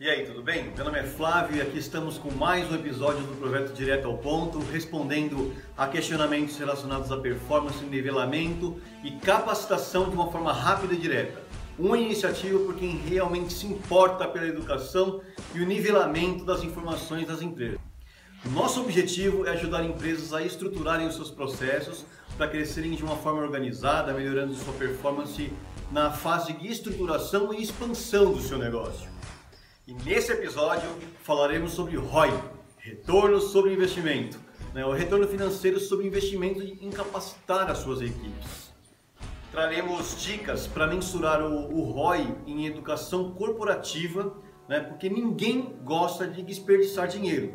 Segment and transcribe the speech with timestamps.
[0.00, 0.72] E aí, tudo bem?
[0.74, 4.18] Meu nome é Flávio e aqui estamos com mais um episódio do Projeto Direto ao
[4.18, 10.96] Ponto, respondendo a questionamentos relacionados à performance, nivelamento e capacitação de uma forma rápida e
[10.96, 11.40] direta.
[11.78, 15.20] Uma iniciativa por quem realmente se importa pela educação
[15.54, 17.78] e o nivelamento das informações das empresas.
[18.46, 22.04] Nosso objetivo é ajudar empresas a estruturarem os seus processos
[22.36, 25.52] para crescerem de uma forma organizada, melhorando sua performance
[25.90, 29.08] na fase de estruturação e expansão do seu negócio.
[29.86, 30.88] E nesse episódio
[31.22, 32.32] falaremos sobre ROI,
[32.78, 34.38] retorno sobre investimento,
[34.74, 34.84] né?
[34.84, 38.72] o retorno financeiro sobre investimento em capacitar as suas equipes.
[39.52, 44.36] Traremos dicas para mensurar o, o ROI em educação corporativa,
[44.68, 44.80] né?
[44.80, 47.54] porque ninguém gosta de desperdiçar dinheiro.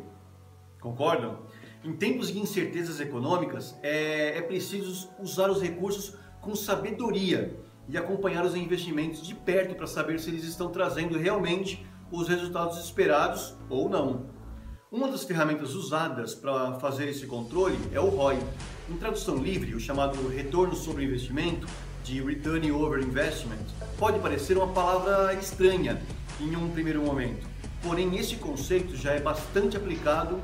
[0.79, 1.39] Concordam?
[1.83, 7.59] Em tempos de incertezas econômicas, é, é preciso usar os recursos com sabedoria
[7.91, 12.77] e acompanhar os investimentos de perto para saber se eles estão trazendo realmente os resultados
[12.83, 14.27] esperados ou não.
[14.89, 18.39] Uma das ferramentas usadas para fazer esse controle é o ROI.
[18.89, 21.67] Em tradução livre, o chamado retorno sobre investimento,
[22.03, 23.65] de Return Over Investment,
[23.97, 26.01] pode parecer uma palavra estranha
[26.39, 27.45] em um primeiro momento.
[27.83, 30.39] Porém, esse conceito já é bastante aplicado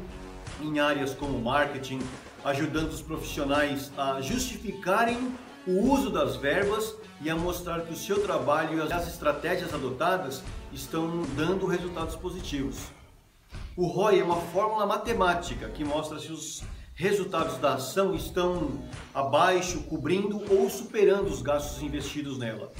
[0.61, 1.99] em áreas como marketing,
[2.43, 5.33] ajudando os profissionais a justificarem
[5.67, 10.41] o uso das verbas e a mostrar que o seu trabalho e as estratégias adotadas
[10.71, 12.77] estão dando resultados positivos.
[13.75, 16.63] O ROI é uma fórmula matemática que mostra se os
[16.95, 18.81] resultados da ação estão
[19.13, 22.71] abaixo, cobrindo ou superando os gastos investidos nela.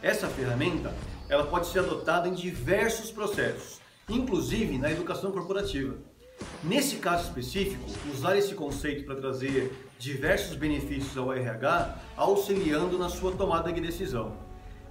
[0.00, 0.94] Essa ferramenta
[1.28, 5.96] ela pode ser adotada em diversos processos, inclusive na educação corporativa.
[6.62, 13.32] Nesse caso específico, usar esse conceito para trazer diversos benefícios ao RH, auxiliando na sua
[13.32, 14.36] tomada de decisão.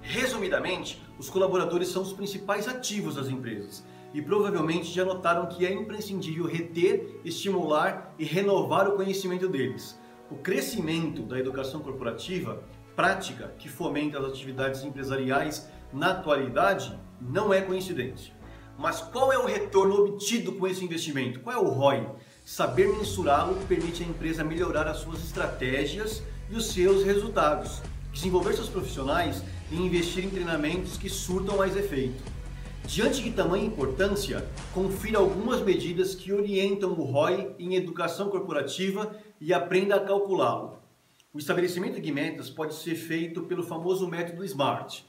[0.01, 5.73] Resumidamente, os colaboradores são os principais ativos das empresas e provavelmente já notaram que é
[5.73, 9.99] imprescindível reter, estimular e renovar o conhecimento deles.
[10.31, 12.63] O crescimento da educação corporativa,
[12.95, 18.36] prática que fomenta as atividades empresariais na atualidade, não é coincidência.
[18.77, 21.39] Mas qual é o retorno obtido com esse investimento?
[21.39, 22.07] Qual é o ROI?
[22.45, 27.81] Saber mensurá-lo permite à empresa melhorar as suas estratégias e os seus resultados,
[28.13, 32.23] desenvolver seus profissionais e investir em treinamentos que surtam mais efeito.
[32.85, 39.11] Diante de tamanha importância, confira algumas medidas que orientam o ROI em educação corporativa
[39.41, 40.77] e aprenda a calculá-lo.
[41.33, 45.03] O estabelecimento de metas pode ser feito pelo famoso método SMART,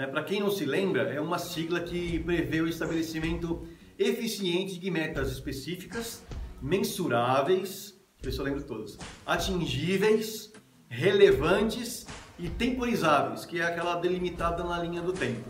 [0.00, 0.06] né?
[0.06, 3.68] Para quem não se lembra, é uma sigla que prevê o estabelecimento
[3.98, 6.24] eficiente de metas específicas,
[6.62, 10.52] mensuráveis, eu lembro todas, atingíveis,
[10.88, 12.06] relevantes
[12.38, 15.48] e temporizáveis, que é aquela delimitada na linha do tempo.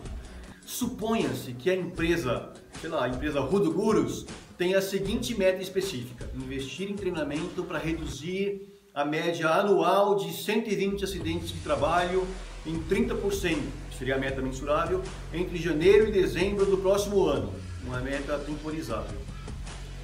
[0.65, 2.51] Suponha-se que a empresa,
[2.81, 4.25] sei lá, a empresa Rudo Gurus,
[4.57, 11.03] tem a seguinte meta específica: investir em treinamento para reduzir a média anual de 120
[11.03, 12.27] acidentes de trabalho
[12.65, 17.53] em 30%, que seria a meta mensurável, entre janeiro e dezembro do próximo ano,
[17.85, 19.15] uma meta temporizável.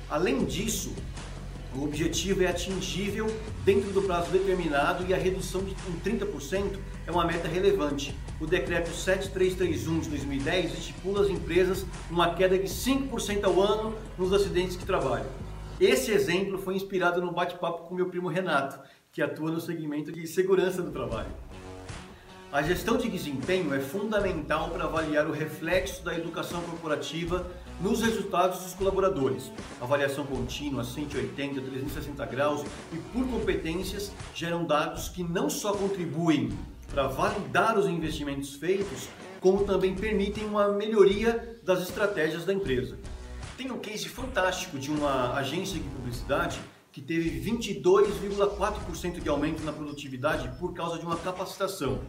[0.07, 0.93] Além disso,
[1.75, 3.25] o objetivo é atingível
[3.65, 6.77] dentro do prazo determinado e a redução de, em 30%
[7.07, 8.15] é uma meta relevante.
[8.39, 14.31] O decreto 7331 de 2010 estipula às empresas uma queda de 5% ao ano nos
[14.31, 15.25] acidentes de trabalho.
[15.79, 18.79] Esse exemplo foi inspirado no bate-papo com meu primo Renato,
[19.11, 21.31] que atua no segmento de segurança do trabalho.
[22.49, 27.45] A gestão de desempenho é fundamental para avaliar o reflexo da educação corporativa
[27.81, 29.51] nos resultados dos colaboradores.
[29.81, 32.63] Avaliação contínua, 180, 360 graus
[32.93, 36.57] e por competências geram dados que não só contribuem
[36.89, 39.09] para validar os investimentos feitos,
[39.41, 42.97] como também permitem uma melhoria das estratégias da empresa.
[43.57, 46.61] Tem um case fantástico de uma agência de publicidade
[46.93, 51.99] que teve 22,4% de aumento na produtividade por causa de uma capacitação.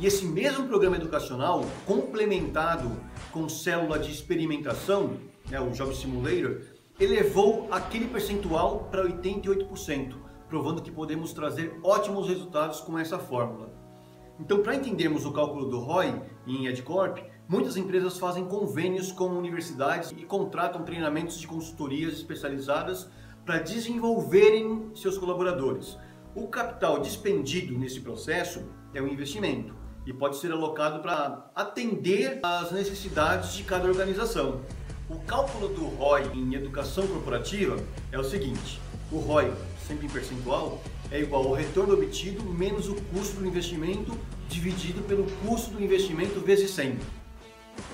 [0.00, 2.90] E esse mesmo programa educacional, complementado
[3.30, 5.18] com célula de experimentação,
[5.50, 6.62] né, o Job Simulator,
[6.98, 10.14] elevou aquele percentual para 88%,
[10.48, 13.74] provando que podemos trazer ótimos resultados com essa fórmula.
[14.40, 20.12] Então, para entendermos o cálculo do ROI em EdCorp, muitas empresas fazem convênios com universidades
[20.12, 23.06] e contratam treinamentos de consultorias especializadas
[23.44, 25.98] para desenvolverem seus colaboradores.
[26.34, 28.64] O capital despendido nesse processo
[28.94, 34.60] é um investimento e pode ser alocado para atender às necessidades de cada organização.
[35.08, 37.76] O cálculo do ROI em educação corporativa
[38.12, 38.80] é o seguinte:
[39.10, 39.52] o ROI
[39.90, 40.80] sempre em percentual,
[41.10, 44.16] é igual ao retorno obtido menos o custo do investimento
[44.48, 46.96] dividido pelo custo do investimento vezes 100.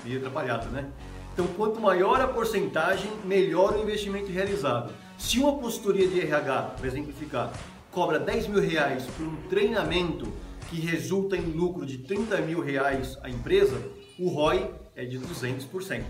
[0.05, 0.91] Meio atrapalhado, né?
[1.33, 4.93] Então, quanto maior a porcentagem, melhor o investimento realizado.
[5.17, 7.51] Se uma consultoria de RH, para exemplificar,
[7.91, 10.31] cobra 10 mil reais por um treinamento
[10.69, 13.81] que resulta em lucro de 30 mil reais à empresa,
[14.19, 16.03] o ROI é de 200%.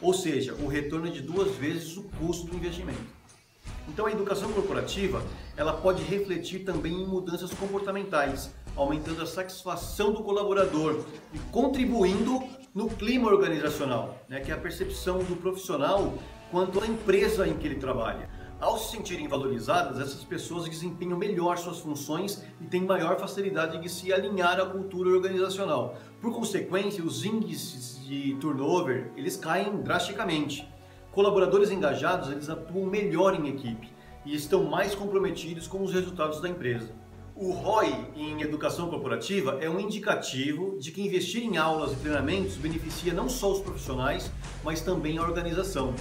[0.00, 3.22] Ou seja, o retorno é de duas vezes o custo do investimento.
[3.88, 5.22] Então a educação corporativa
[5.56, 12.42] ela pode refletir também em mudanças comportamentais, aumentando a satisfação do colaborador e contribuindo
[12.74, 16.14] no clima organizacional, né, que é a percepção do profissional
[16.50, 18.28] quanto à empresa em que ele trabalha.
[18.62, 23.88] Ao se sentirem valorizadas, essas pessoas desempenham melhor suas funções e têm maior facilidade de
[23.88, 25.96] se alinhar à cultura organizacional.
[26.20, 30.64] Por consequência, os índices de turnover eles caem drasticamente.
[31.10, 33.92] Colaboradores engajados eles atuam melhor em equipe
[34.24, 36.94] e estão mais comprometidos com os resultados da empresa.
[37.34, 42.54] O ROI em educação corporativa é um indicativo de que investir em aulas e treinamentos
[42.54, 44.30] beneficia não só os profissionais,
[44.62, 45.92] mas também a organização.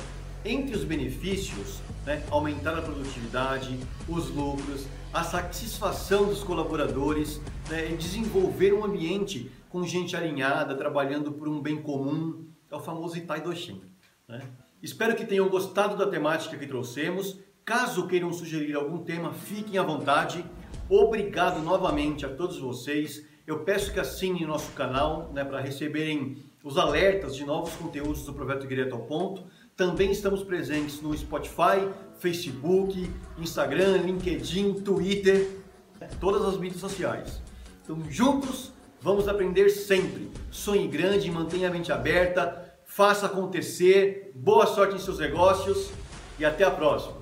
[0.44, 3.78] Entre os benefícios, né, aumentar a produtividade,
[4.10, 7.40] os lucros, a satisfação dos colaboradores
[7.70, 12.80] né, e desenvolver um ambiente com gente alinhada, trabalhando por um bem comum, é o
[12.80, 13.84] famoso Itai Doshin.
[14.28, 14.42] Né?
[14.82, 17.38] Espero que tenham gostado da temática que trouxemos.
[17.64, 20.44] Caso queiram sugerir algum tema, fiquem à vontade.
[20.90, 23.24] Obrigado novamente a todos vocês.
[23.46, 28.34] Eu peço que assinem nosso canal né, para receberem os alertas de novos conteúdos do
[28.34, 29.44] Projeto Direto ao Ponto.
[29.76, 35.50] Também estamos presentes no Spotify, Facebook, Instagram, LinkedIn, Twitter,
[36.20, 37.42] todas as mídias sociais.
[37.84, 38.72] Então, juntos,
[39.02, 40.30] vamos aprender sempre.
[40.52, 45.92] Sonhe grande, mantenha a mente aberta faça acontecer, boa sorte em seus negócios
[46.38, 47.22] e até a próxima.